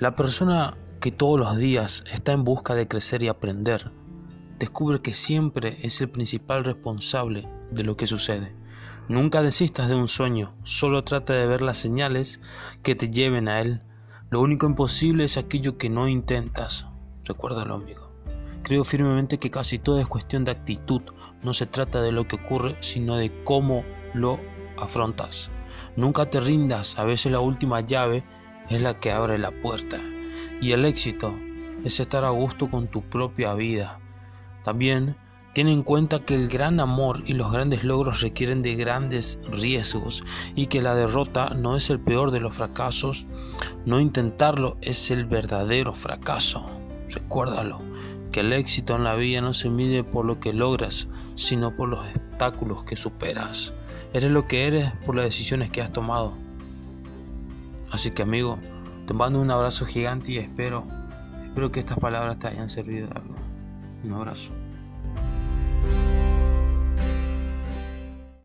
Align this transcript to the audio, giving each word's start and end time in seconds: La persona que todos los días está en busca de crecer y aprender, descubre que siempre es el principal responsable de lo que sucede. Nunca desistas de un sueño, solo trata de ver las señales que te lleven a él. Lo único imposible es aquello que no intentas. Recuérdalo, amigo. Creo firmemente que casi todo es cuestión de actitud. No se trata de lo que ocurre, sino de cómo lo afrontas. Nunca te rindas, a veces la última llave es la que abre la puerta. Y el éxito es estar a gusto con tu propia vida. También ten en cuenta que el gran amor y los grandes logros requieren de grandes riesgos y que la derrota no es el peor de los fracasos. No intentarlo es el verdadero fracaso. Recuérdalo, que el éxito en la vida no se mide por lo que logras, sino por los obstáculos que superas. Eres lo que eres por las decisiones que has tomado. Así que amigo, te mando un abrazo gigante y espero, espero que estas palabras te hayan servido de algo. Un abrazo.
La 0.00 0.16
persona 0.16 0.78
que 0.98 1.12
todos 1.12 1.38
los 1.38 1.58
días 1.58 2.04
está 2.10 2.32
en 2.32 2.42
busca 2.42 2.74
de 2.74 2.88
crecer 2.88 3.22
y 3.22 3.28
aprender, 3.28 3.92
descubre 4.58 5.02
que 5.02 5.12
siempre 5.12 5.76
es 5.82 6.00
el 6.00 6.08
principal 6.08 6.64
responsable 6.64 7.46
de 7.70 7.84
lo 7.84 7.98
que 7.98 8.06
sucede. 8.06 8.56
Nunca 9.08 9.42
desistas 9.42 9.90
de 9.90 9.96
un 9.96 10.08
sueño, 10.08 10.54
solo 10.64 11.04
trata 11.04 11.34
de 11.34 11.44
ver 11.44 11.60
las 11.60 11.76
señales 11.76 12.40
que 12.82 12.94
te 12.94 13.10
lleven 13.10 13.46
a 13.46 13.60
él. 13.60 13.82
Lo 14.30 14.40
único 14.40 14.64
imposible 14.64 15.24
es 15.24 15.36
aquello 15.36 15.76
que 15.76 15.90
no 15.90 16.08
intentas. 16.08 16.86
Recuérdalo, 17.24 17.74
amigo. 17.74 18.10
Creo 18.62 18.84
firmemente 18.84 19.38
que 19.38 19.50
casi 19.50 19.78
todo 19.78 20.00
es 20.00 20.06
cuestión 20.06 20.46
de 20.46 20.52
actitud. 20.52 21.02
No 21.42 21.52
se 21.52 21.66
trata 21.66 22.00
de 22.00 22.12
lo 22.12 22.26
que 22.26 22.36
ocurre, 22.36 22.74
sino 22.80 23.16
de 23.16 23.44
cómo 23.44 23.84
lo 24.14 24.40
afrontas. 24.78 25.50
Nunca 25.94 26.30
te 26.30 26.40
rindas, 26.40 26.98
a 26.98 27.04
veces 27.04 27.30
la 27.30 27.40
última 27.40 27.82
llave 27.82 28.24
es 28.70 28.80
la 28.80 28.94
que 28.98 29.12
abre 29.12 29.36
la 29.36 29.50
puerta. 29.50 30.00
Y 30.60 30.72
el 30.72 30.84
éxito 30.84 31.34
es 31.84 32.00
estar 32.00 32.24
a 32.24 32.30
gusto 32.30 32.70
con 32.70 32.86
tu 32.86 33.02
propia 33.02 33.52
vida. 33.54 34.00
También 34.64 35.16
ten 35.54 35.68
en 35.68 35.82
cuenta 35.82 36.20
que 36.20 36.36
el 36.36 36.48
gran 36.48 36.78
amor 36.78 37.22
y 37.26 37.34
los 37.34 37.52
grandes 37.52 37.82
logros 37.82 38.20
requieren 38.20 38.62
de 38.62 38.76
grandes 38.76 39.38
riesgos 39.50 40.22
y 40.54 40.66
que 40.66 40.80
la 40.80 40.94
derrota 40.94 41.50
no 41.50 41.76
es 41.76 41.90
el 41.90 41.98
peor 41.98 42.30
de 42.30 42.40
los 42.40 42.54
fracasos. 42.54 43.26
No 43.84 44.00
intentarlo 44.00 44.76
es 44.80 45.10
el 45.10 45.26
verdadero 45.26 45.92
fracaso. 45.92 46.64
Recuérdalo, 47.08 47.80
que 48.30 48.40
el 48.40 48.52
éxito 48.52 48.94
en 48.94 49.02
la 49.02 49.16
vida 49.16 49.40
no 49.40 49.52
se 49.52 49.68
mide 49.68 50.04
por 50.04 50.24
lo 50.24 50.38
que 50.38 50.52
logras, 50.52 51.08
sino 51.34 51.74
por 51.74 51.88
los 51.88 52.00
obstáculos 52.00 52.84
que 52.84 52.96
superas. 52.96 53.72
Eres 54.12 54.30
lo 54.30 54.46
que 54.46 54.68
eres 54.68 54.92
por 55.04 55.16
las 55.16 55.24
decisiones 55.24 55.70
que 55.70 55.82
has 55.82 55.92
tomado. 55.92 56.49
Así 57.90 58.12
que 58.12 58.22
amigo, 58.22 58.58
te 59.06 59.14
mando 59.14 59.40
un 59.40 59.50
abrazo 59.50 59.84
gigante 59.86 60.32
y 60.32 60.38
espero, 60.38 60.84
espero 61.44 61.72
que 61.72 61.80
estas 61.80 61.98
palabras 61.98 62.38
te 62.38 62.48
hayan 62.48 62.70
servido 62.70 63.08
de 63.08 63.14
algo. 63.14 63.34
Un 64.04 64.12
abrazo. 64.12 64.52